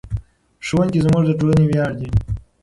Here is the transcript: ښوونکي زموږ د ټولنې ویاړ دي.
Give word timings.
ښوونکي 0.65 0.99
زموږ 1.05 1.23
د 1.25 1.31
ټولنې 1.39 1.65
ویاړ 1.67 1.91
دي. 1.99 2.09